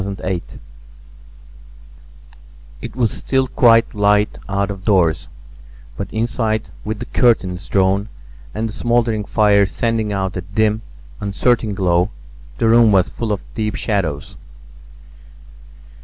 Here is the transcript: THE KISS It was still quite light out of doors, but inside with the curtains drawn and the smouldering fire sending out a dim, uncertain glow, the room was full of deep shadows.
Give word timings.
THE 0.03 0.15
KISS 0.41 0.57
It 2.81 2.95
was 2.95 3.11
still 3.11 3.47
quite 3.47 3.93
light 3.93 4.39
out 4.49 4.71
of 4.71 4.83
doors, 4.83 5.27
but 5.95 6.07
inside 6.11 6.69
with 6.83 6.97
the 6.97 7.05
curtains 7.05 7.67
drawn 7.67 8.09
and 8.51 8.67
the 8.67 8.73
smouldering 8.73 9.25
fire 9.25 9.67
sending 9.67 10.11
out 10.11 10.35
a 10.35 10.41
dim, 10.41 10.81
uncertain 11.19 11.75
glow, 11.75 12.09
the 12.57 12.67
room 12.67 12.91
was 12.91 13.09
full 13.09 13.31
of 13.31 13.45
deep 13.53 13.75
shadows. 13.75 14.37